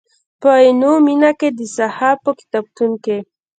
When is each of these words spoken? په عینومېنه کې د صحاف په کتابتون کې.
په 0.41 0.49
عینومېنه 0.61 1.31
کې 1.39 1.49
د 1.57 1.61
صحاف 1.75 2.17
په 2.25 2.31
کتابتون 2.39 2.91
کې. 3.03 3.17